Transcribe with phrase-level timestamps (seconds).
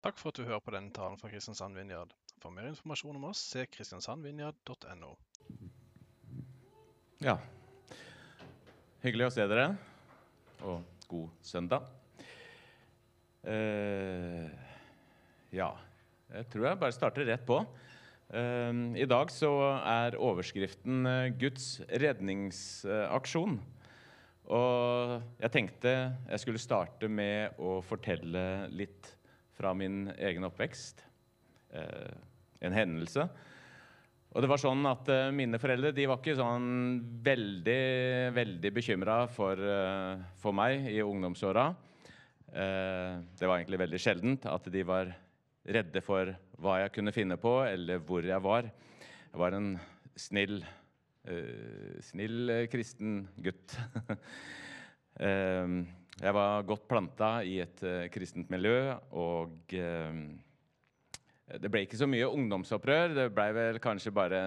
[0.00, 2.14] Takk for at du hører på denne talen fra Kristiansand Vinjard.
[2.40, 5.10] For mer informasjon om oss, se kristiansandvinjard.no.
[7.20, 7.34] Ja.
[9.04, 9.66] Hyggelig å se dere,
[10.64, 11.90] og god søndag.
[13.44, 14.48] Uh,
[15.52, 15.68] ja,
[16.32, 17.60] jeg tror jeg bare starter rett på.
[18.32, 19.52] Uh, I dag så
[19.84, 23.60] er overskriften eh, 'Guds redningsaksjon'.
[24.48, 29.19] Og jeg tenkte jeg skulle starte med å fortelle litt
[29.60, 31.02] fra min egen oppvekst.
[31.76, 32.12] Eh,
[32.64, 33.26] en hendelse.
[34.30, 36.68] Og det var sånn at eh, Mine foreldre de var ikke sånn
[37.24, 37.82] veldig
[38.36, 41.70] veldig bekymra for, eh, for meg i ungdomsåra.
[42.50, 45.12] Det var egentlig veldig sjeldent at de var
[45.70, 48.66] redde for hva jeg kunne finne på, eller hvor jeg var.
[48.66, 49.68] Jeg var en
[50.18, 50.56] snill,
[52.02, 53.76] snill kristen gutt.
[56.20, 60.18] Jeg var godt planta i et eh, kristent miljø, og eh,
[61.56, 63.14] det ble ikke så mye ungdomsopprør.
[63.16, 64.42] Det ble vel kanskje bare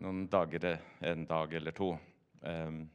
[0.00, 1.90] noen dager, en dag eller to.
[2.40, 2.86] Um,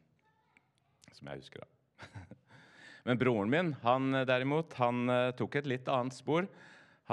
[1.13, 2.25] som jeg husker, da.
[3.11, 6.49] Men broren min, han derimot, han uh, tok et litt annet spor.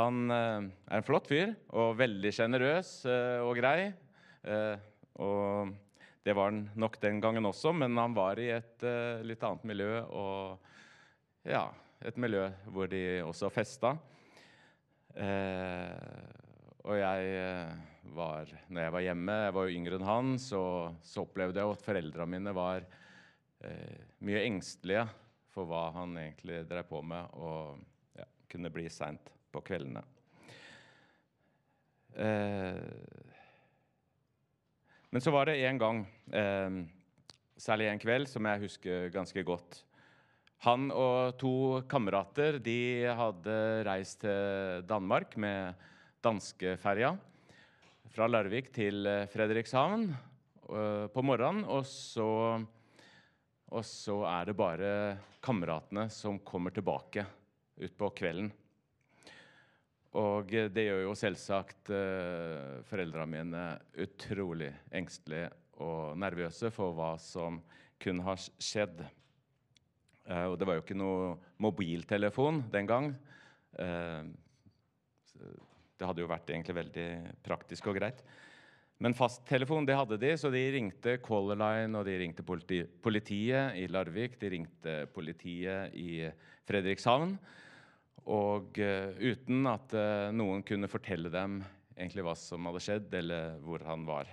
[0.00, 3.92] Han uh, er en flott fyr og veldig sjenerøs uh, og grei.
[5.20, 5.76] Og
[6.24, 9.66] det var han nok den gangen også, men han var i et uh, litt annet
[9.68, 10.00] miljø.
[10.08, 11.66] Og ja,
[12.00, 13.92] et miljø hvor de også festa.
[15.14, 15.92] Uh,
[16.84, 17.76] og jeg eh,
[18.12, 20.64] var Når jeg var hjemme, jeg var jo yngre enn han, så,
[21.00, 25.06] så opplevde jeg at foreldra mine var uh, mye engstelige
[25.54, 27.80] for hva han egentlig drev på med, og
[28.18, 30.02] ja, kunne bli seint på kveldene.
[32.14, 33.33] Eh,
[35.14, 35.98] men så var det en gang,
[36.34, 36.76] eh,
[37.54, 39.84] særlig en kveld, som jeg husker ganske godt.
[40.66, 43.54] Han og to kamerater de hadde
[43.86, 45.78] reist til Danmark med
[46.24, 47.12] danskeferja
[48.10, 51.62] fra Larvik til eh, Fredrikshavn eh, på morgenen.
[51.62, 52.26] Og så,
[53.70, 54.92] og så er det bare
[55.38, 57.22] kameratene som kommer tilbake
[57.86, 58.50] utpå kvelden.
[60.14, 63.62] Og det gjør jo selvsagt eh, foreldrene mine
[64.04, 65.48] utrolig engstelige
[65.82, 67.58] og nervøse for hva som
[67.98, 69.02] kunne ha skjedd.
[70.28, 73.10] Eh, og det var jo ikke noe mobiltelefon den gang.
[73.74, 74.22] Eh,
[75.34, 77.08] det hadde jo vært egentlig veldig
[77.42, 78.22] praktisk og greit.
[79.02, 83.74] Men fasttelefon det hadde de, så de ringte Color Line og de ringte politi politiet
[83.82, 84.38] i Larvik.
[84.38, 86.22] De ringte politiet i
[86.68, 87.34] Fredrikshavn.
[88.30, 91.58] Og uh, uten at uh, noen kunne fortelle dem
[91.94, 94.30] egentlig hva som hadde skjedd, eller hvor han var.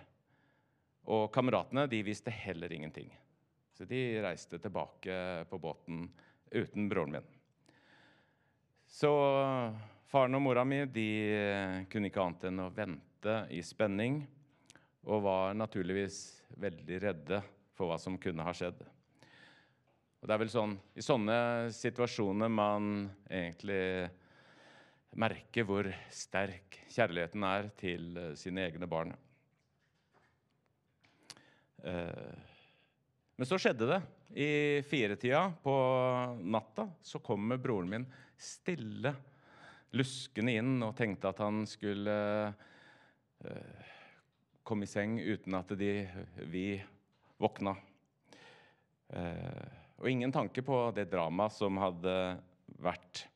[1.11, 3.11] Og kameratene de visste heller ingenting.
[3.75, 5.15] Så de reiste tilbake
[5.49, 6.05] på båten
[6.51, 7.27] uten broren min.
[8.91, 9.09] Så
[10.11, 11.07] faren og mora mi de
[11.89, 14.19] kunne ikke annet enn å vente i spenning,
[15.07, 16.17] og var naturligvis
[16.61, 17.39] veldig redde
[17.77, 18.83] for hva som kunne ha skjedd.
[20.21, 21.35] Og det er vel sånn, I sånne
[21.73, 24.11] situasjoner man egentlig
[25.17, 29.15] merker hvor sterk kjærligheten er til eh, sine egne barn.
[31.81, 32.37] Eh,
[33.35, 33.99] men så skjedde det.
[34.37, 34.51] I
[34.87, 35.73] firetida på
[36.53, 38.05] natta så kommer broren min
[38.37, 39.15] stille
[39.97, 42.15] luskende inn og tenkte at han skulle
[43.41, 43.89] eh,
[44.63, 45.95] komme i seng uten at de,
[46.45, 46.67] vi
[47.41, 47.73] våkna.
[50.01, 52.15] Og ingen tanke på det dramaet som hadde
[52.81, 53.27] vært.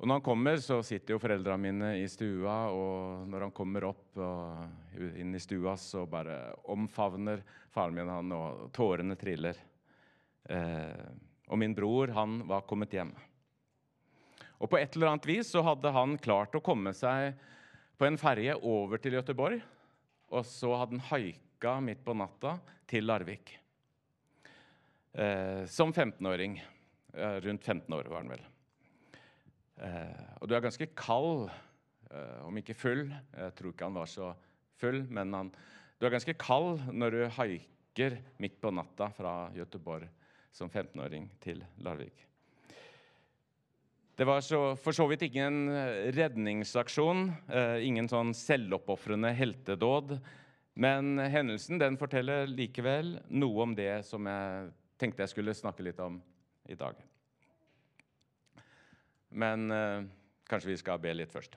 [0.00, 3.84] Og når han kommer, så sitter jo foreldrene mine i stua, og når han kommer
[3.90, 4.20] opp
[4.96, 7.42] inn i stua, så bare omfavner
[7.74, 9.58] faren min han, og tårene triller.
[10.48, 11.04] Eh,
[11.50, 13.12] og min bror, han var kommet hjem.
[14.56, 17.34] Og på et eller annet vis så hadde han klart å komme seg
[18.00, 19.60] på en ferje over til Gøteborg,
[20.32, 22.56] og så hadde han haika midt på natta
[22.88, 23.59] til Larvik.
[25.12, 26.64] Eh, som 15-åring.
[27.12, 28.42] rundt 15 år var han vel.
[29.80, 31.48] Eh, og du er ganske kald,
[32.10, 33.08] eh, om ikke full.
[33.08, 34.32] Jeg tror ikke han var så
[34.78, 35.52] full, men han,
[35.98, 40.08] du er ganske kald når du haiker midt på natta fra Göteborg
[40.52, 42.26] som 15-åring til Larvik.
[44.14, 45.70] Det var så, for så vidt ingen
[46.12, 50.18] redningsaksjon, eh, ingen sånn selvoppofrende heltedåd.
[50.80, 54.68] Men hendelsen den forteller likevel noe om det som jeg
[55.00, 56.18] tenkte jeg skulle snakke litt om
[56.68, 56.98] i dag.
[59.30, 60.04] Men eh,
[60.50, 61.56] kanskje vi skal be litt først.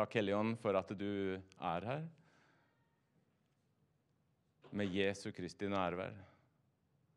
[0.00, 2.06] Takk, Helligånd, for at du er her.
[4.70, 6.14] Med Jesu Kristi nærvær.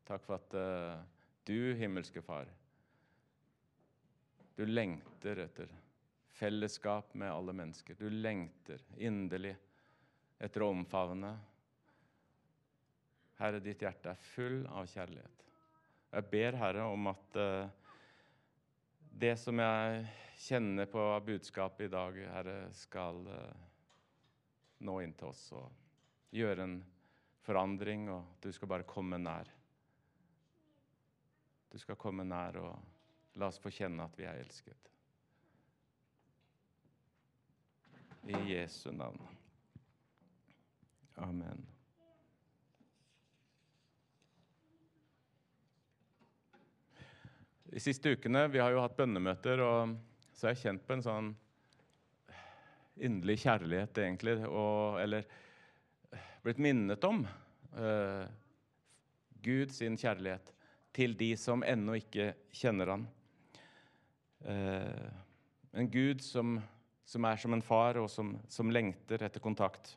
[0.04, 0.98] Takk for at eh,
[1.46, 2.48] Du himmelske Far,
[4.56, 5.70] du lengter etter
[6.34, 7.96] fellesskap med alle mennesker.
[7.98, 9.54] Du lengter inderlig
[10.38, 11.32] etter å omfavne.
[13.44, 15.42] Herre, ditt hjerte er full av kjærlighet.
[16.14, 17.66] Jeg ber, Herre, om at uh,
[19.12, 20.06] det som jeg
[20.46, 23.66] kjenner på budskapet i dag, Herre, skal uh,
[24.88, 25.68] nå inn til oss og
[26.34, 26.78] gjøre en
[27.44, 29.50] forandring, og at du skal bare komme nær.
[31.68, 34.90] Du skal komme nær og la oss få kjenne at vi er elsket.
[38.24, 39.20] I Jesu navn.
[41.20, 41.66] Amen.
[47.74, 49.96] De siste ukene vi har jo hatt bønnemøter, og
[50.30, 51.30] så har jeg kjent på en sånn
[53.02, 54.36] inderlig kjærlighet, egentlig.
[54.46, 55.26] Og, eller
[56.44, 58.22] blitt minnet om uh,
[59.42, 60.54] Gud sin kjærlighet
[60.94, 63.08] til de som ennå ikke kjenner han.
[64.46, 65.10] Uh,
[65.74, 66.60] en Gud som,
[67.02, 69.96] som, er som en far, og som, som, lengter etter kontakt.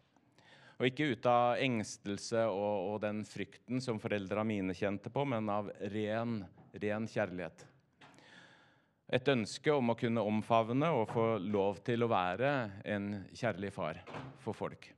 [0.82, 5.54] Og ikke ut av engstelse og, og den frykten som foreldra mine kjente på, men
[5.54, 6.40] av ren,
[6.82, 7.66] ren kjærlighet.
[9.08, 12.54] Et ønske om å kunne omfavne og få lov til å være
[12.92, 14.02] en kjærlig far
[14.44, 14.90] for folk.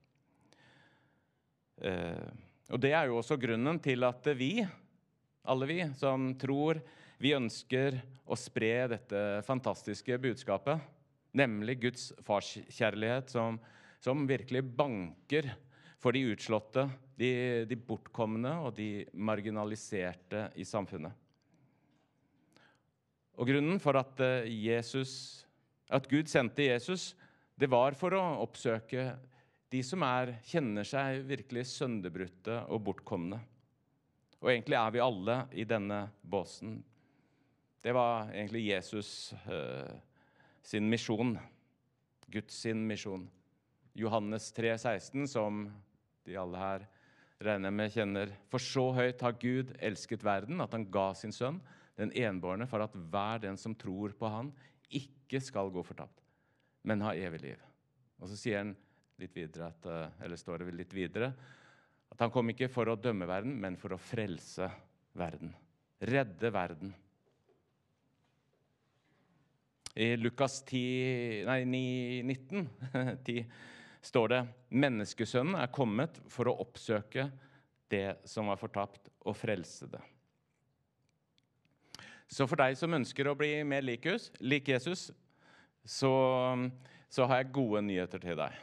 [1.79, 2.25] Uh,
[2.73, 4.65] og Det er jo også grunnen til at vi,
[5.45, 6.81] alle vi som tror
[7.21, 7.99] vi ønsker
[8.29, 10.81] å spre dette fantastiske budskapet,
[11.37, 13.59] nemlig Guds farskjærlighet som,
[14.01, 15.51] som virkelig banker
[15.99, 16.87] for de utslåtte,
[17.19, 17.31] de,
[17.67, 21.13] de bortkomne og de marginaliserte i samfunnet.
[23.39, 25.45] Og Grunnen for at, eh, Jesus,
[25.89, 27.15] at Gud sendte Jesus,
[27.55, 29.13] det var for å oppsøke
[29.71, 33.39] de som er, kjenner seg virkelig sønderbrutte og bortkomne.
[34.39, 36.83] Og egentlig er vi alle i denne båsen.
[37.79, 39.95] Det var egentlig Jesus eh,
[40.63, 41.37] sin misjon.
[42.27, 43.27] Guds sin misjon.
[43.95, 45.65] Johannes 3, 16, som
[46.27, 46.87] de alle her
[47.39, 48.33] regner med kjenner.
[48.51, 51.59] For så høyt har Gud elsket verden at han ga sin sønn,
[51.99, 54.53] den enbårne, for at hver den som tror på han,
[54.89, 56.23] ikke skal gå fortapt,
[56.87, 57.65] men ha evig liv.
[58.19, 58.75] Og så sier han
[59.19, 61.33] litt videre at, eh, eller står det litt videre
[62.09, 64.67] at han kom ikke for å dømme verden, men for å frelse
[65.17, 65.53] verden.
[65.99, 66.93] Redde verden.
[69.99, 72.69] I Lukas 10, nei, 9, 19
[73.27, 73.45] 10,
[74.09, 77.27] står det menneskesønnen er kommet for å oppsøke
[77.91, 80.01] det som var fortapt, og frelse det.
[82.29, 85.09] Så for deg som ønsker å bli mer lik Jesus,
[85.81, 86.13] så,
[87.09, 88.59] så har jeg gode nyheter til deg.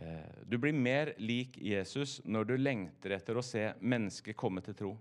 [0.00, 4.78] Eh, du blir mer lik Jesus når du lengter etter å se mennesker komme til
[4.78, 4.94] tro.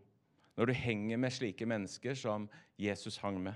[0.60, 3.56] Når du henger med slike mennesker som Jesus hang med.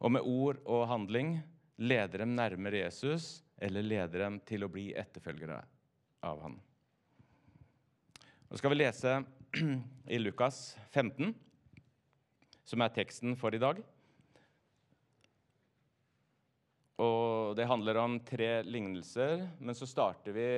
[0.00, 1.36] Og med ord og handling
[1.76, 5.60] leder dem nærmere Jesus eller leder dem til å bli etterfølgere
[6.24, 6.56] av ham.
[8.48, 9.18] Nå skal vi lese
[10.06, 11.34] i Lukas 15,
[12.64, 13.80] som er teksten for i dag.
[17.02, 20.48] Og det handler om tre lignelser, men så starter vi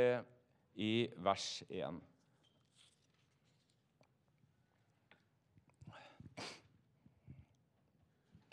[0.86, 0.92] i
[1.24, 2.00] vers 1.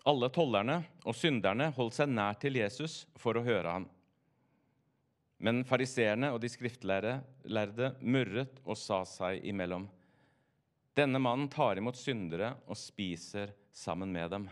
[0.04, 3.86] Alle tollerne og synderne holdt seg nær til Jesus for å høre ham.
[5.44, 9.88] Men fariseerne og de skriftlærde murret og sa seg imellom.
[10.94, 14.46] Denne mannen tar imot syndere og spiser sammen med dem.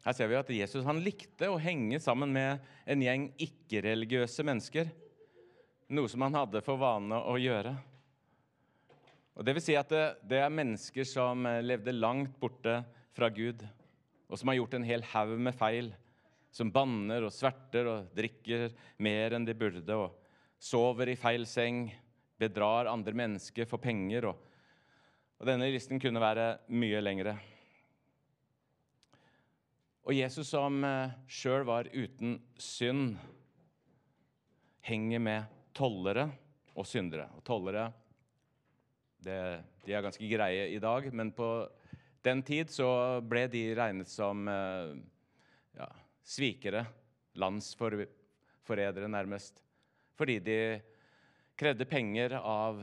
[0.00, 4.88] Her ser vi at Jesus han likte å henge sammen med en gjeng ikke-religiøse mennesker.
[5.92, 7.74] Noe som han hadde for vane å gjøre.
[9.36, 12.80] Og det vil si at det, det er mennesker som levde langt borte
[13.16, 13.60] fra Gud,
[14.30, 15.92] og som har gjort en hel haug med feil.
[16.50, 18.70] Som banner og sverter og drikker
[19.04, 20.16] mer enn de burde, og
[20.60, 21.90] sover i feil seng,
[22.40, 24.30] bedrar andre mennesker for penger.
[24.30, 24.40] Og,
[25.40, 27.36] og denne listen kunne være mye lengre.
[30.08, 33.18] Og Jesus, som eh, sjøl var uten synd,
[34.88, 36.24] henger med tollere
[36.74, 37.28] og syndere.
[37.36, 37.90] Og tollere
[39.20, 39.36] det,
[39.84, 41.50] de er ganske greie i dag, men på
[42.24, 44.94] den tid så ble de regnet som eh,
[45.76, 45.88] ja,
[46.26, 46.84] svikere,
[47.40, 49.62] landsforrædere nærmest,
[50.18, 50.58] fordi de
[51.60, 52.78] krevde penger av,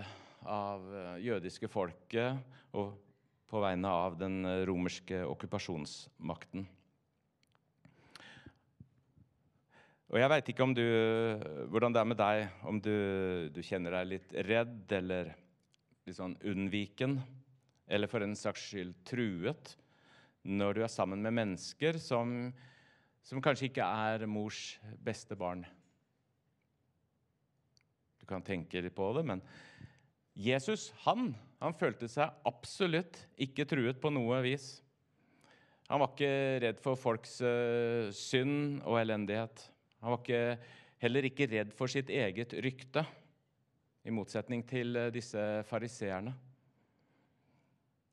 [0.45, 2.37] av eh, jødiske folket
[2.77, 2.91] og
[3.49, 6.67] på vegne av den romerske okkupasjonsmakten.
[10.07, 10.83] Og jeg veit ikke om du,
[11.71, 12.93] hvordan det er med deg, om du,
[13.55, 15.33] du, kjenner deg litt redd eller
[16.07, 17.17] litt sånn unnviken,
[17.89, 19.73] eller for en saks skyld truet,
[20.47, 22.53] når du er sammen med mennesker som,
[23.25, 25.65] som kanskje ikke er mors beste barn.
[28.27, 29.41] Kan tenke litt på det, men
[30.37, 31.31] Jesus han,
[31.63, 34.77] han følte seg absolutt ikke truet på noe vis.
[35.87, 36.33] Han var ikke
[36.65, 39.63] redd for folks uh, synd og elendighet.
[40.03, 40.41] Han var ikke,
[41.01, 43.05] heller ikke redd for sitt eget rykte,
[44.07, 46.35] i motsetning til uh, disse fariseerne.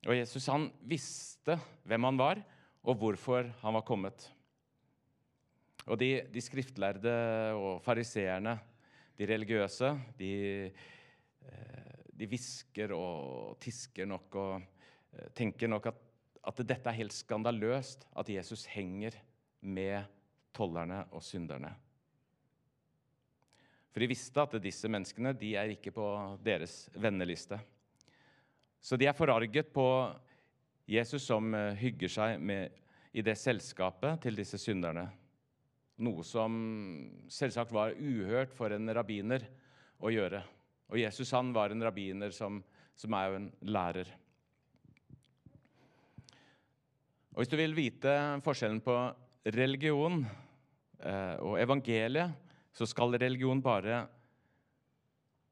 [0.05, 2.41] Og Jesus han visste hvem han var,
[2.85, 4.29] og hvorfor han var kommet.
[5.85, 7.13] Og de, de skriftlærde
[7.59, 8.55] og fariseerne,
[9.19, 10.33] de religiøse, de,
[11.47, 14.71] uh, de hvisker og tisker nok og
[15.35, 16.05] tenker nok at
[16.45, 19.17] at dette er helt skandaløst at Jesus henger
[19.65, 20.05] med
[20.55, 21.73] tollerne og synderne.
[23.95, 26.07] For de visste at disse menneskene de er ikke på
[26.45, 27.61] deres venneliste.
[28.81, 29.87] Så de er forarget på
[30.91, 32.75] Jesus som eh, hygger seg med,
[33.15, 35.07] i det selskapet til disse synderne.
[36.03, 36.55] Noe som
[37.31, 39.45] selvsagt var uhørt for en rabbiner
[40.03, 40.41] å gjøre.
[40.91, 42.59] Og Jesus han var en rabbiner som,
[42.99, 44.11] som er jo en lærer.
[47.35, 48.15] Og Hvis du vil vite
[48.47, 48.97] forskjellen på
[49.55, 52.35] religion eh, og evangeliet,
[52.75, 54.05] så skal religion bare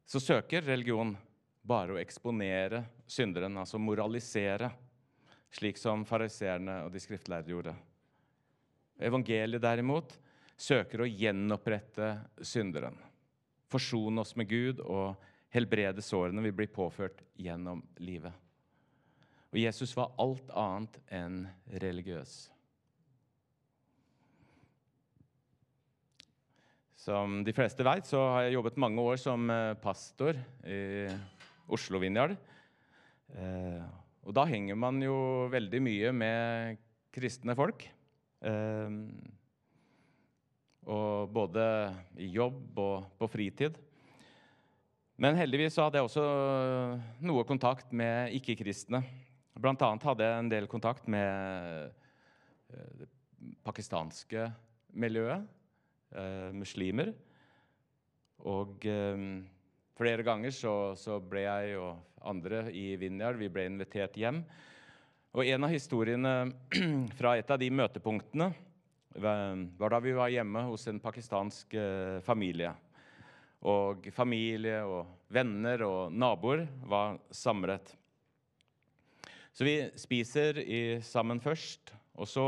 [0.07, 1.15] Så søker religion
[1.63, 4.69] bare å eksponere synderen, altså moralisere,
[5.55, 7.73] slik som fariseerne og de skriftlærde gjorde.
[8.99, 10.19] Evangeliet derimot
[10.57, 12.97] søker å gjenopprette synderen,
[13.73, 15.17] forsone oss med Gud og
[15.53, 18.33] helbrede sårene vi blir påført gjennom livet.
[19.53, 21.43] Og Jesus var alt annet enn
[21.83, 22.37] religiøs.
[27.03, 31.11] Som de fleste vet, så har jeg jobbet mange år som eh, pastor i
[31.73, 32.37] Oslo Vinjard.
[33.35, 33.83] Eh,
[34.23, 35.17] og da henger man jo
[35.53, 36.79] veldig mye med
[37.13, 37.85] kristne folk.
[40.91, 41.65] Og både
[42.19, 43.77] i jobb og på fritid.
[45.23, 46.25] Men heldigvis hadde jeg også
[47.23, 49.03] noe kontakt med ikke-kristne
[49.53, 51.93] Blant annet hadde jeg en del kontakt med
[52.73, 53.09] eh, det
[53.67, 54.47] pakistanske
[54.97, 55.45] miljøet,
[56.17, 57.13] eh, muslimer.
[58.49, 58.83] Og
[59.95, 64.41] flere ganger så, så, ble jeg og andre i Vinjar vi ble invitert hjem.
[65.37, 66.33] Og en av historiene
[67.19, 68.49] fra et av de møtepunktene
[69.15, 71.75] var da vi var hjemme hos en pakistansk
[72.25, 72.73] familie.
[73.69, 77.93] Og familie og venner og naboer var samlet.
[79.53, 80.63] Så vi spiser
[81.05, 82.47] sammen først, og så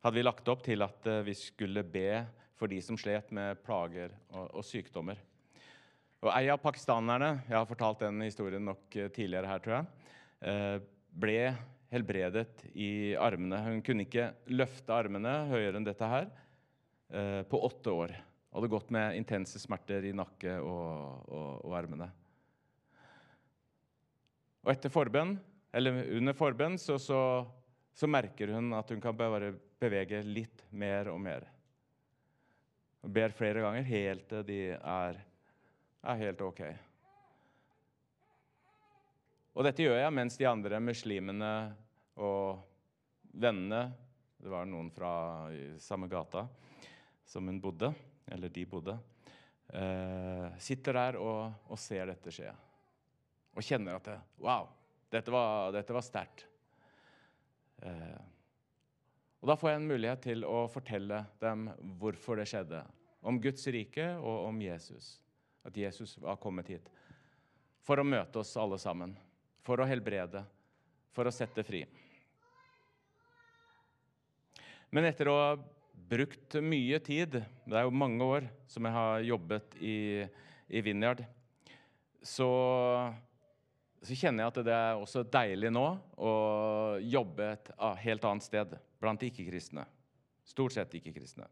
[0.00, 2.22] hadde vi lagt opp til at uh, vi skulle be
[2.56, 5.20] for de som slet med plager og, og sykdommer.
[6.20, 10.80] Og Ei av pakistanerne jeg har fortalt den historien nok uh, tidligere her, tror jeg,
[11.20, 11.40] ble
[11.90, 13.58] helbredet i armene.
[13.66, 16.30] Hun kunne ikke løfte armene høyere enn dette her
[17.50, 18.12] på åtte år.
[18.54, 22.06] Hadde gått med intense smerter i nakke og, og, og armene.
[24.64, 25.36] Og etter forbønn
[25.72, 27.20] eller under forbønn, så, så,
[27.94, 31.46] så, merker hun at hun kan bare bevege litt mer og mer.
[33.00, 35.20] Hun ber flere ganger helt til de er,
[36.02, 36.64] er helt OK.
[39.54, 41.52] Og dette gjør jeg mens de andre muslimene
[42.20, 42.60] og
[43.30, 43.82] vennene
[44.40, 45.12] Det var noen fra
[45.78, 46.46] samme gata
[47.28, 47.92] som hun bodde,
[48.26, 48.94] eller de bodde.
[49.68, 52.48] Eh, sitter der og, og ser dette skje.
[53.54, 54.66] Og kjenner at det, Wow!
[55.10, 56.46] Dette var, var sterkt.
[57.82, 58.18] Eh,
[59.40, 61.68] og Da får jeg en mulighet til å fortelle dem
[62.00, 62.82] hvorfor det skjedde.
[63.20, 65.18] Om Guds rike og om Jesus.
[65.66, 66.90] At Jesus var kommet hit.
[67.84, 69.14] For å møte oss alle sammen.
[69.66, 70.44] For å helbrede.
[71.14, 71.84] For å sette fri.
[74.90, 75.50] Men etter å ha
[76.10, 79.96] brukt mye tid, det er jo mange år som jeg har jobbet i,
[80.66, 81.22] i Vinjard,
[82.22, 82.48] så
[84.00, 85.84] så kjenner jeg at det er også deilig nå
[86.16, 86.30] å
[87.04, 89.84] jobbe et helt annet sted blant ikke-kristne.
[90.48, 91.44] Stort sett ikke-kristne.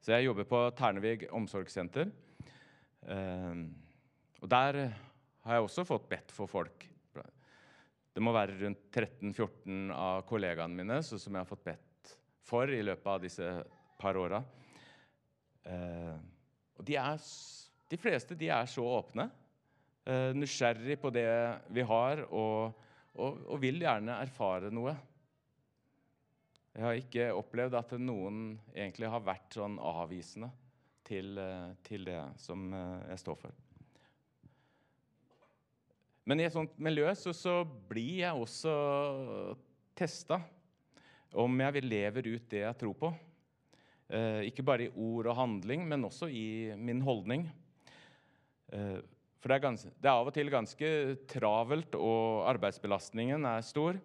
[0.00, 2.08] Så jeg jobber på Ternevig omsorgssenter.
[3.04, 3.60] Eh,
[4.40, 4.80] og der
[5.44, 6.88] har jeg også fått bedt for folk.
[8.12, 12.82] Det må være rundt 13-14 av kollegaene mine som jeg har fått bedt for i
[12.84, 13.48] løpet av disse
[14.00, 14.42] par åra.
[15.64, 16.16] Eh,
[16.76, 17.22] og de, er,
[17.88, 19.28] de fleste de er så åpne
[20.04, 21.28] eh, nysgjerrig på det
[21.72, 24.94] vi har, og, og, og, vil gjerne erfare noe.
[26.72, 30.48] Jeg har ikke opplevd at noen egentlig har vært sånn avvisende
[31.06, 33.60] til, eh, til det som eh, jeg står for.
[36.28, 37.60] Men i et sånt miljø så, så
[37.90, 38.74] blir jeg også
[39.98, 40.38] testa
[41.32, 43.10] om jeg lever ut det jeg tror på.
[44.12, 47.46] Eh, ikke bare i ord og handling, men også i min holdning.
[48.72, 49.00] Eh,
[49.42, 50.88] for det er, gans, det er, av og til ganske
[51.32, 53.98] travelt, og arbeidsbelastningen er stor.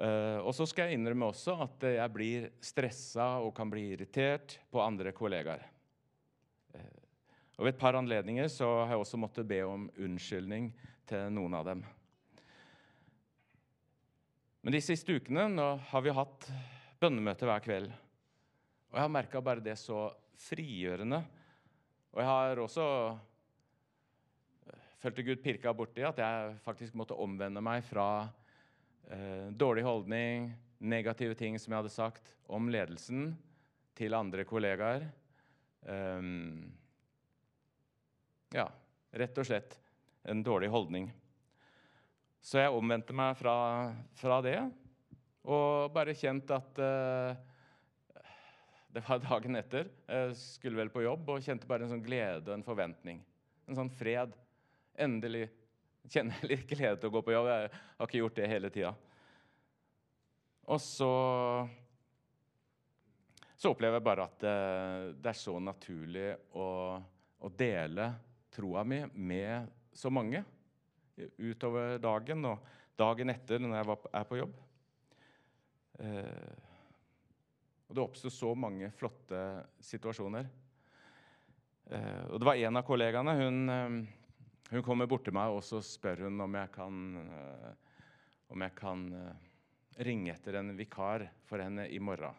[0.00, 4.56] Eh, og så skal jeg innrømme også at jeg blir stressa og kan bli irritert
[4.72, 5.66] på andre kollegaer.
[6.78, 7.00] Eh,
[7.58, 10.70] og Ved et par anledninger så har jeg også måttet be om unnskyldning
[11.10, 11.82] til noen av dem.
[14.60, 16.50] Men de siste ukene nå har vi hatt
[17.00, 17.92] bønnemøte hver kveld.
[18.90, 20.08] Og jeg har merka bare det så
[20.40, 21.22] frigjørende.
[22.12, 22.86] Og jeg har også
[25.00, 28.08] følte Gud pirka borti at jeg faktisk måtte omvende meg fra
[29.08, 30.50] eh, dårlig holdning,
[30.80, 33.32] negative ting som jeg hadde sagt om ledelsen,
[33.96, 35.02] til andre kollegaer.
[35.84, 36.68] Um,
[38.54, 38.66] ja,
[39.12, 39.79] rett og slett
[40.28, 41.10] en dårlig holdning.
[42.40, 43.54] Så jeg omvendte meg fra,
[44.16, 44.58] fra det
[45.48, 47.32] og bare kjent at uh,
[48.92, 49.88] Det var dagen etter.
[50.08, 53.20] Jeg skulle vel på jobb og kjente bare en sånn glede og en forventning.
[53.70, 54.34] En sånn fred.
[55.00, 55.46] Endelig
[56.10, 57.48] kjenner jeg litt glede til å gå på jobb.
[57.52, 58.90] Jeg har ikke gjort det hele tida.
[60.70, 61.12] Og så
[63.60, 64.58] så opplever jeg bare at det,
[65.20, 66.68] det er så naturlig å,
[67.44, 68.06] å dele
[68.48, 69.68] troa mi med
[70.00, 70.42] så mange
[71.36, 72.64] utover dagen og
[73.00, 74.56] dagen etter når jeg var, er på jobb.
[76.00, 76.66] Eh,
[77.88, 79.42] og det oppsto så mange flotte
[79.82, 80.48] situasjoner.
[81.90, 83.36] Eh, og det var en av kollegaene.
[83.40, 83.96] Hun, eh,
[84.70, 87.72] hun kommer bort til meg og så spør hun om jeg kan, eh,
[88.54, 89.48] om jeg kan eh,
[90.06, 92.36] ringe etter en vikar for henne i morgen.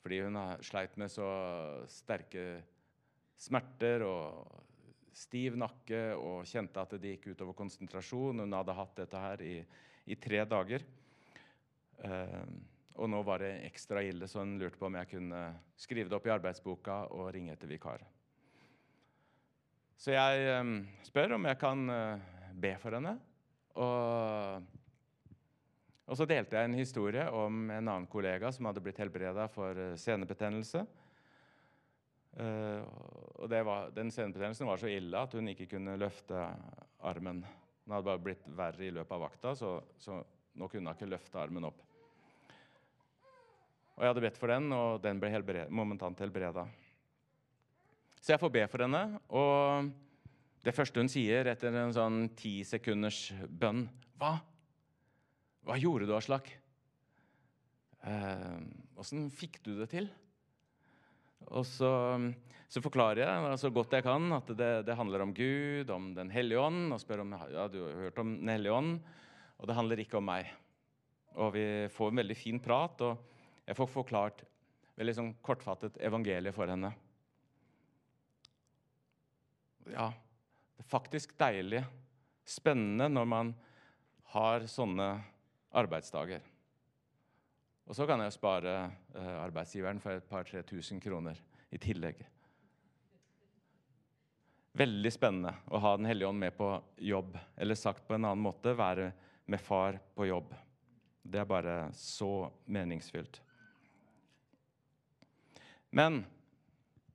[0.00, 1.28] Fordi hun har sleit med så
[1.92, 2.62] sterke
[3.40, 4.69] smerter og
[5.16, 8.42] stiv nakke og kjente at det gikk utover konsentrasjon.
[8.44, 9.56] Hun hadde hatt dette her i,
[10.10, 10.84] i tre dager.
[12.00, 12.44] Uh,
[13.00, 15.42] og nå var det ekstra ille, så hun lurte på om jeg kunne
[15.80, 18.02] skrive det opp i arbeidsboka og ringe etter vikar.
[20.00, 23.14] Så jeg um, spør om jeg kan uh, be for henne.
[23.80, 24.64] Og,
[26.08, 29.94] og, så delte jeg en historie om en annen kollega som hadde blitt helbreda for
[30.00, 30.84] senebetennelse.
[32.38, 32.84] Uh,
[33.42, 36.44] og var, Den senebetennelsen var så ille at hun ikke kunne løfte
[37.02, 37.42] armen.
[37.42, 40.20] Den hadde bare blitt verre i løpet av vakta, så, så
[40.54, 41.80] nå kunne hun ikke løfte armen opp.
[43.96, 46.64] Og Jeg hadde bedt for den, og den ble helbred, momentant helbreda.
[48.20, 49.90] Så jeg får be for henne, og
[50.64, 53.86] det første hun sier etter en sånn ti sekunders bønn
[54.20, 54.34] Hva?
[55.64, 56.50] Hva gjorde du, Aslak?
[59.00, 60.08] Åssen eh, fikk du det til?
[61.50, 61.90] Og så,
[62.70, 66.30] så, forklarer jeg så godt jeg kan at det, det, handler om Gud, om Den
[66.30, 66.92] hellige ånd.
[66.94, 68.98] Og spør om ja, du har hørt om Den hellige ånd.
[69.58, 70.50] Og det handler ikke om meg.
[71.38, 74.42] Og vi får en veldig fin prat, og jeg får forklart
[74.98, 76.90] veldig sånn kortfattet evangeliet for henne.
[79.90, 80.10] Ja,
[80.76, 81.84] det er faktisk deilig,
[82.46, 83.52] spennende, når man
[84.34, 85.12] har sånne
[85.70, 86.42] arbeidsdager.
[87.90, 88.72] Og så kan jeg spare
[89.18, 91.38] eh, arbeidsgiveren for et par-tre tusen kroner
[91.74, 92.20] i tillegg.
[94.78, 96.68] Veldig spennende å ha Den hellige ånd med på
[97.02, 97.34] jobb.
[97.58, 99.08] Eller sagt på en annen måte være
[99.50, 100.54] med far på jobb.
[101.26, 103.40] Det er bare så meningsfylt.
[105.90, 106.22] Men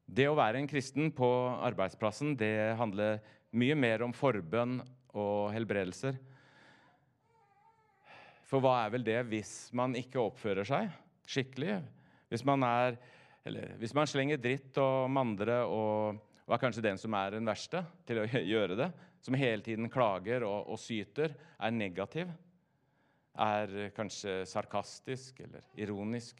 [0.06, 1.30] det å være en kristen på
[1.64, 3.24] arbeidsplassen det handler
[3.56, 4.82] mye mer om forbønn
[5.16, 6.20] og helbredelser
[8.46, 10.90] for hva er vel det hvis man ikke oppfører seg
[11.26, 11.80] skikkelig?
[12.30, 12.98] Hvis man, er,
[13.46, 17.50] eller, hvis man slenger dritt og mandre og, og, er kanskje den som er den
[17.50, 18.90] verste til å gjøre det,
[19.26, 22.30] som hele tiden klager og, og syter, er negativ,
[23.42, 26.40] er kanskje sarkastisk eller ironisk,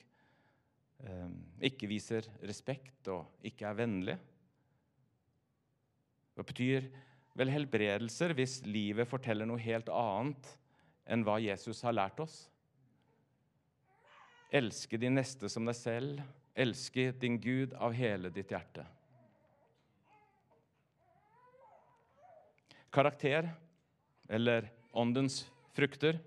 [1.04, 1.34] eh,
[1.70, 4.16] ikke viser respekt og ikke er vennlig.
[6.36, 6.88] Hva betyr
[7.36, 10.54] vel helbredelser hvis livet forteller noe helt annet
[11.06, 12.36] enn hva Jesus har lært oss.
[14.56, 16.22] Elske din neste som deg selv.
[16.56, 18.86] Elske din Gud av hele ditt hjerte.
[22.96, 23.50] Karakter,
[24.32, 25.42] eller åndens
[25.76, 26.22] frukter,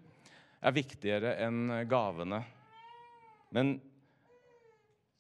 [0.61, 2.43] er viktigere enn gavene.
[3.57, 3.79] Men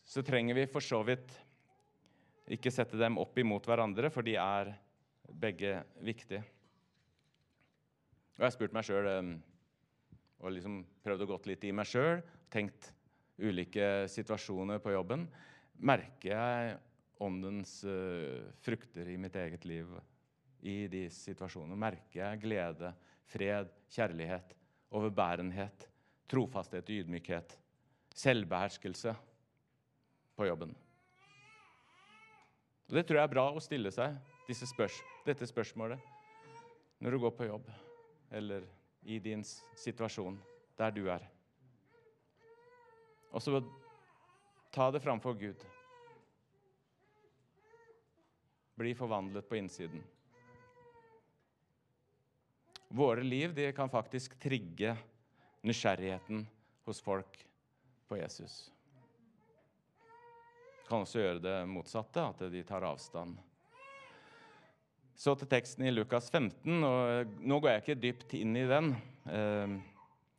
[0.04, 1.32] så trenger vi for så vidt
[2.52, 4.74] ikke sette dem opp imot hverandre, for de er
[5.28, 6.44] begge viktige.
[8.38, 9.06] Og jeg har spurt meg sjøl
[10.38, 12.20] og liksom prøvd å gått litt i meg sjøl,
[12.54, 12.92] tenkt
[13.42, 15.24] ulike situasjoner på jobben,
[15.82, 16.76] merker jeg
[17.22, 19.90] åndens uh, frukter i mitt eget liv
[20.62, 21.78] i de situasjonene?
[21.78, 22.92] Merker jeg glede,
[23.26, 24.54] fred, kjærlighet,
[24.94, 25.88] overbærenhet,
[26.30, 27.56] trofasthet, ydmykhet,
[28.14, 29.16] selvbeherskelse
[30.38, 30.78] på jobben?
[32.86, 34.14] Og Det tror jeg er bra å stille seg
[34.48, 35.98] spørs dette spørsmålet
[37.02, 37.66] når du går på jobb,
[38.30, 38.66] eller
[39.02, 39.44] i din
[39.76, 40.38] situasjon
[40.76, 41.24] der du er.
[43.30, 43.60] Og så
[44.72, 45.64] ta det framfor Gud.
[48.78, 50.04] Bli forvandlet på innsiden.
[52.88, 54.96] Våre liv de kan faktisk trigge
[55.60, 56.46] nysgjerrigheten
[56.84, 57.46] hos folk
[58.08, 58.70] på Jesus.
[60.88, 63.36] Kan også gjøre det motsatte, at de tar avstand.
[65.18, 66.76] Så til teksten i Lukas 15.
[66.86, 68.92] og Nå går jeg ikke dypt inn i den.
[69.26, 69.72] Eh,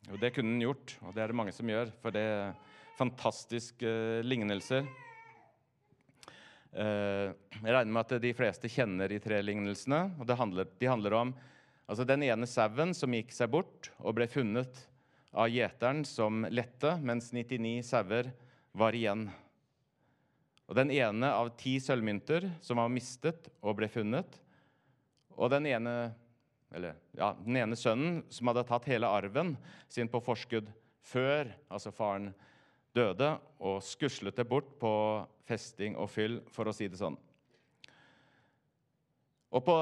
[0.08, 2.54] og Det kunne den gjort, og det er det mange som gjør, for det er
[2.96, 4.88] fantastiske eh, lignelser.
[6.72, 10.14] Eh, jeg regner med at de fleste kjenner de tre lignelsene.
[10.16, 11.36] og handler, De handler om
[11.84, 14.86] altså den ene sauen som gikk seg bort og ble funnet
[15.36, 18.32] av gjeteren som lette, mens 99 sauer
[18.72, 19.28] var igjen.
[20.72, 24.40] Og Den ene av ti sølvmynter som var mistet og ble funnet.
[25.40, 25.94] Og den ene,
[26.74, 29.54] eller, ja, den ene sønnen som hadde tatt hele arven
[29.88, 30.68] sin på forskudd
[31.10, 32.30] før altså faren
[32.94, 34.92] døde, og skuslet det bort på
[35.48, 37.16] festing og fyll, for å si det sånn.
[39.50, 39.76] Og, på,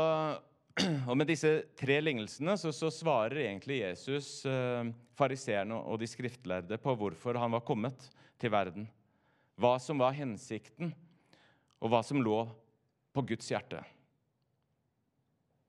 [1.11, 6.79] og med disse tre lignelsene så, så svarer egentlig Jesus eh, fariseerne og de skriftlærde
[6.81, 8.88] på hvorfor han var kommet til verden
[9.59, 10.92] hva som var hensikten,
[11.83, 12.44] og hva som lå
[13.14, 13.83] på Guds hjerte.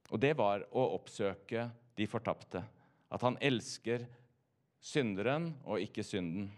[0.10, 1.68] Og det var å oppsøke
[1.98, 2.64] de fortapte.
[3.10, 4.06] At han elsker
[4.82, 6.50] synderen og ikke synden.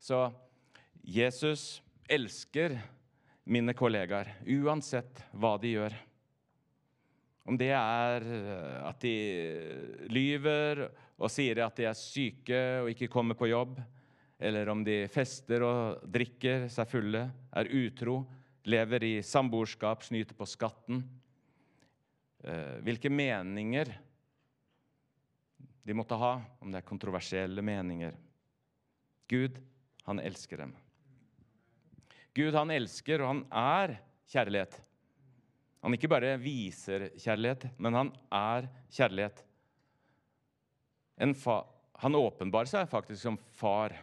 [0.00, 0.30] Så
[1.04, 1.80] Jesus
[2.10, 2.78] elsker
[3.50, 5.96] mine kollegaer, uansett hva de gjør.
[7.50, 8.26] Om det er
[8.86, 9.14] at de
[10.12, 10.84] lyver
[11.20, 13.80] og sier at de er syke og ikke kommer på jobb,
[14.40, 18.22] eller om de fester og drikker seg fulle, er utro,
[18.70, 21.02] lever i samboerskap, snyter på skatten.
[22.44, 23.90] Eh, hvilke meninger
[25.82, 28.14] de måtte ha, om det er kontroversielle meninger.
[29.30, 29.58] Gud,
[30.06, 30.74] han elsker dem.
[32.36, 33.96] Gud, han elsker, og han er
[34.30, 34.78] kjærlighet.
[35.80, 39.44] Han ikke bare viser kjærlighet, men han er kjærlighet.
[42.00, 43.96] han åpenbarer seg faktisk som far.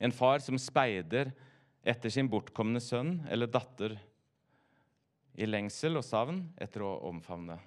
[0.00, 1.32] En far som speider
[1.82, 3.96] etter sin bortkomne sønn eller datter
[5.34, 7.58] i lengsel og savn etter å omfavne.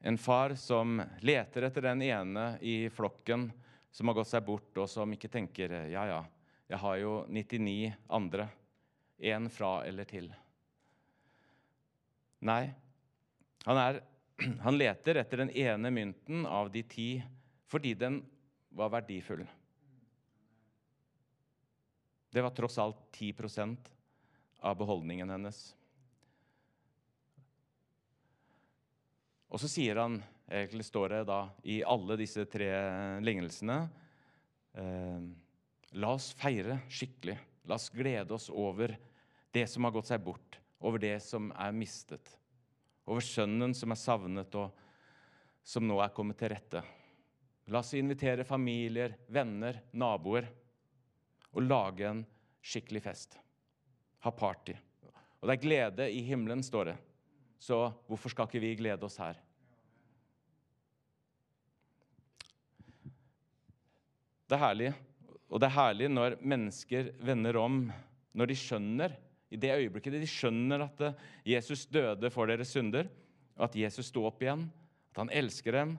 [0.00, 3.50] En far som leter etter den ene i flokken
[3.92, 6.20] som har gått seg bort, og som ikke tenker ja, ja,
[6.70, 8.48] jeg har jo 99 andre.
[9.20, 10.30] Én fra eller til.
[12.48, 12.70] Nei,
[13.66, 13.98] han, er,
[14.64, 17.10] han leter etter den ene mynten av de ti
[17.70, 18.22] fordi den
[18.74, 19.44] var verdifull.
[22.30, 23.76] Det var tross alt 10%
[24.60, 25.58] av beholdningen hennes.
[29.50, 32.70] Og så sier han, egentlig står det da i alle disse tre
[33.24, 33.80] lignelsene
[34.78, 35.22] eh,
[35.98, 37.34] La oss feire skikkelig.
[37.66, 38.94] La oss glede oss over
[39.50, 42.30] det som har gått seg bort, over det som er mistet.
[43.10, 44.70] Over sønnen som er savnet, og
[45.66, 46.84] som nå er kommet til rette.
[47.74, 50.46] La oss invitere familier, venner, naboer
[51.54, 52.24] og lage en
[52.62, 53.38] skikkelig fest.
[54.24, 54.74] Ha party.
[55.40, 56.96] Og det er glede i himmelen, står det.
[57.60, 57.76] Så
[58.08, 59.38] hvorfor skal ikke vi glede oss her?
[64.48, 64.92] Det er herlig.
[65.50, 67.82] Og det er herlig når mennesker vender om,
[68.34, 69.16] når de skjønner
[69.50, 71.22] i det øyeblikket de skjønner at eh,
[71.56, 73.08] Jesus døde for deres synder,
[73.58, 74.68] og at Jesus sto opp igjen,
[75.10, 75.96] at han elsker dem,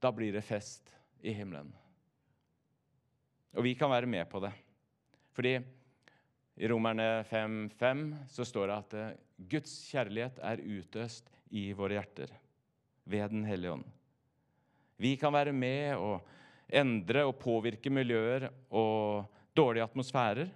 [0.00, 1.68] da blir det fest i himmelen.
[3.58, 4.54] Og vi kan være med på det.
[5.38, 5.54] Fordi
[6.58, 8.00] i Romerne 5,5
[8.34, 9.18] så står det at eh,
[9.52, 12.32] Guds kjærlighet er utøst i våre hjerter
[13.06, 13.84] ved Den hellige ånd.
[14.98, 16.26] Vi kan være med og
[16.66, 20.50] endre og påvirke miljøer og dårlige atmosfærer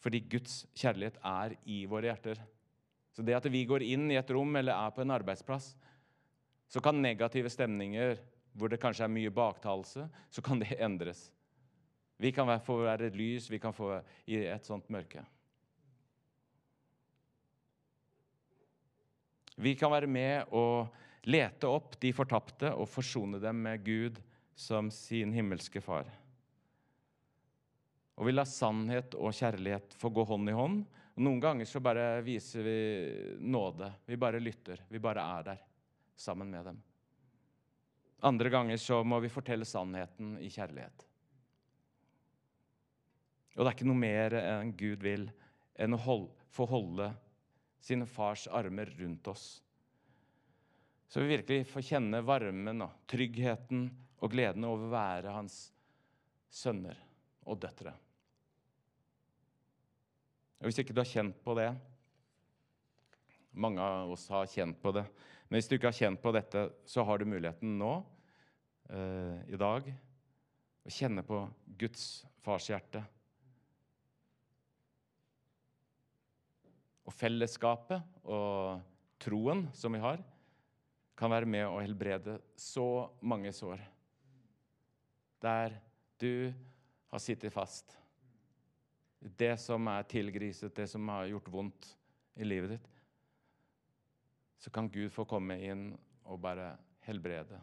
[0.00, 2.40] fordi Guds kjærlighet er i våre hjerter.
[3.12, 5.74] Så det at vi går inn i et rom eller er på en arbeidsplass,
[6.72, 8.16] så kan negative stemninger
[8.56, 11.26] hvor det kanskje er mye baktalelse, så kan det endres.
[12.16, 15.24] Vi kan få være et lys, vi kan få i et sånt mørke.
[19.56, 20.92] Vi kan være med og
[21.28, 24.20] lete opp de fortapte og forsone dem med Gud
[24.56, 26.08] som sin himmelske far.
[28.16, 30.84] Og vi lar sannhet og kjærlighet få gå hånd i hånd,
[31.16, 32.80] Og Noen ganger så bare viser vi
[33.40, 33.88] nåde.
[34.04, 34.82] Vi bare lytter.
[34.88, 35.62] Vi bare er der
[36.16, 36.80] sammen med dem.
[38.20, 41.06] Andre ganger så må vi fortelle sannheten i kjærlighet.
[43.56, 45.30] Og det er ikke noe mer enn Gud vil
[45.80, 47.08] enn å holde, få holde
[47.80, 49.46] sine fars armer rundt oss.
[51.08, 53.86] Så vi virkelig får kjenne varmen og tryggheten
[54.20, 55.58] og gleden over å være hans
[56.52, 56.98] sønner
[57.46, 57.94] og døtre.
[60.60, 61.70] Og Hvis ikke du har kjent på det
[63.56, 65.06] Mange av oss har kjent på det.
[65.48, 67.92] Men hvis du ikke har kjent på dette, så har du muligheten nå,
[68.90, 69.88] eh, i dag,
[70.84, 71.38] å kjenne på
[71.80, 73.00] Guds farshjerte.
[77.06, 78.82] Og fellesskapet og
[79.22, 80.22] troen som vi har,
[81.16, 83.80] kan være med å helbrede så mange sår.
[85.40, 85.78] Der
[86.20, 86.52] du
[87.12, 87.94] har sittet fast.
[89.20, 91.88] Det som er tilgriset, det som har gjort vondt
[92.36, 92.90] i livet ditt.
[94.60, 95.88] Så kan Gud få komme inn
[96.26, 96.74] og bare
[97.06, 97.60] helbrede.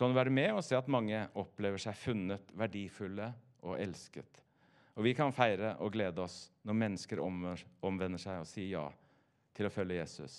[0.00, 3.26] Så kan du være med og se at mange opplever seg funnet verdifulle
[3.68, 4.38] og elsket.
[4.96, 8.86] Og vi kan feire og glede oss når mennesker omvender seg og sier ja
[9.52, 10.38] til å følge Jesus.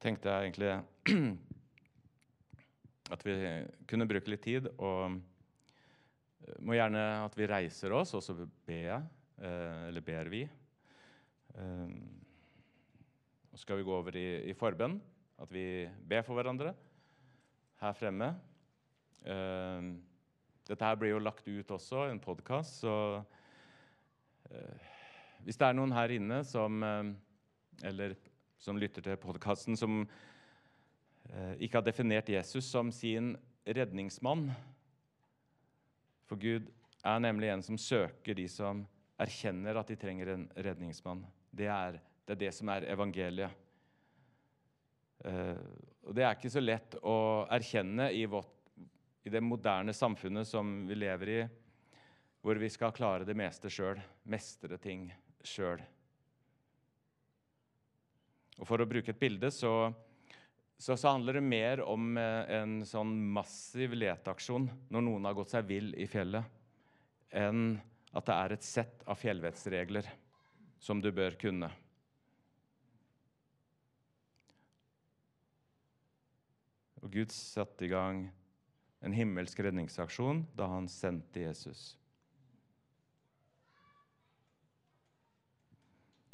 [0.00, 0.72] Tenkte jeg egentlig
[3.18, 3.36] at vi
[3.84, 8.84] kunne bruke litt tid, og eh, må gjerne at vi reiser oss, og så ber
[8.94, 10.46] jeg, eh, eller ber vi.
[13.56, 14.98] Eh, så skal vi gå over i, i forbønn,
[15.40, 16.74] at vi ber for hverandre
[17.80, 18.34] her fremme.
[19.26, 19.96] Uh,
[20.68, 23.22] dette her blir jo lagt ut også, en podkast, så
[24.52, 24.90] uh,
[25.44, 27.14] hvis det er noen her inne som uh,
[27.84, 28.14] Eller
[28.58, 30.06] som lytter til podkasten, som
[31.60, 33.34] ikke har definert Jesus som sin
[33.66, 34.46] redningsmann
[36.24, 36.70] For Gud
[37.04, 38.86] er nemlig en som søker de som
[39.20, 41.26] erkjenner at de trenger en redningsmann.
[41.52, 43.62] Det er det, er det som er evangeliet.
[45.26, 47.16] og Det er ikke så lett å
[47.54, 48.56] erkjenne i vårt
[49.26, 51.40] i det moderne samfunnet som vi lever i,
[52.38, 53.98] hvor vi skal klare det meste sjøl,
[54.30, 55.08] mestre ting
[55.42, 55.80] sjøl.
[58.60, 59.72] Og For å bruke et bilde så,
[60.78, 65.56] så, så, handler det mer om eh, en sånn massiv leteaksjon når noen har gått
[65.56, 66.46] seg vill i fjellet,
[67.34, 67.80] enn
[68.14, 70.06] at det er et sett av fjellvettsregler
[70.78, 71.72] som du bør kunne.
[77.06, 78.24] Og Gud satte i gang
[79.06, 81.92] en himmelsk redningsaksjon da han sendte Jesus.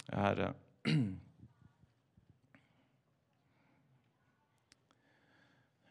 [0.08, 0.54] Herre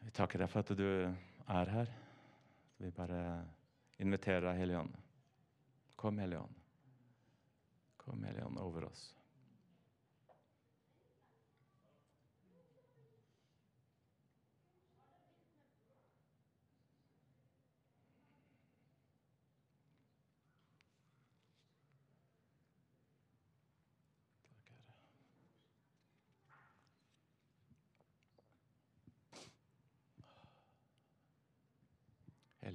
[0.02, 1.94] Vi takker deg for at du er her.
[2.82, 3.22] Vi bare
[4.02, 4.82] inviterer deg, Hellige.
[5.94, 6.42] Kom, Hellige.
[8.02, 9.12] Kom, Hellige over oss.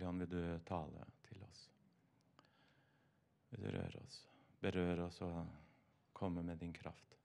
[0.06, 1.62] Helligånd, vil du tale til oss?
[3.50, 4.18] Vil du røre oss,
[4.62, 5.48] berøre oss og
[6.14, 7.16] komme med din kraft?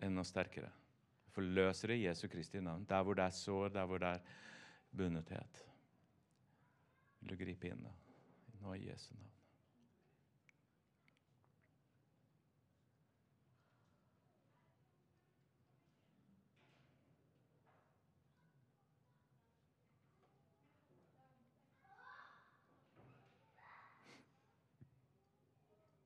[0.00, 0.70] Enda sterkere.
[1.34, 2.86] Forløser i Jesu Kristi navn.
[2.88, 4.24] Der hvor det er sår, der hvor det er
[4.96, 5.60] bundethet.
[7.20, 7.92] Vil du gripe inn da?
[8.62, 9.39] Nå i Jesu navn.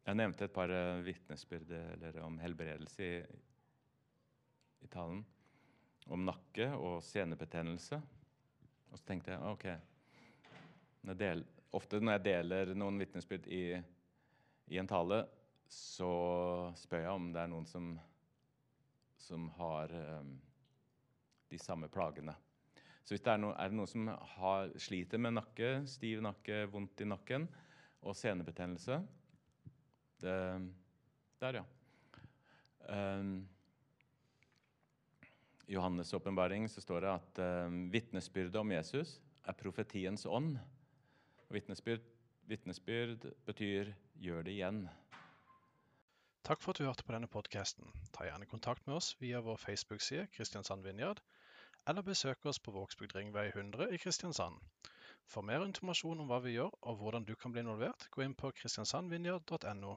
[0.05, 1.71] Jeg nevnte et par uh, vitnesbyrd
[2.21, 3.15] om helbredelse i,
[4.85, 5.23] i, talen.
[6.13, 7.97] Om nakke og senebetennelse.
[8.91, 9.67] Og så tenkte jeg OK
[11.05, 11.43] når del,
[11.75, 13.65] Ofte når jeg deler noen vitnesbyrd i,
[14.71, 15.25] i, en tale,
[15.67, 16.11] så
[16.79, 17.89] spør jeg om det er noen som,
[19.19, 19.91] som har
[20.21, 20.31] um,
[21.51, 22.37] de samme plagene.
[23.03, 26.63] Så hvis det er, no, er det noen som har, sliter med nakke, stiv nakke,
[26.73, 27.49] vondt i nakken
[28.07, 29.03] og senebetennelse,
[30.23, 30.37] det,
[31.41, 31.65] der, ja.
[32.89, 33.49] Um,
[35.67, 40.59] I Johannes' åpenbaring står det at um, vitnesbyrdet om Jesus er profetiens ånd.
[41.49, 42.05] Vitnesbyrd,
[42.49, 44.89] vitnesbyrd betyr 'gjør det igjen'.
[46.45, 47.89] Takk for at du hørte på denne podkasten.
[48.13, 51.23] Ta gjerne kontakt med oss via vår Facebook-side Kristiansand Vinjard,
[51.89, 54.61] eller besøk oss på Vågsbygd ringvei 100 i Kristiansand.
[55.25, 58.37] For mer informasjon om hva vi gjør og hvordan du kan bli involvert, gå inn
[58.37, 59.95] på kristiansandvinjard.no.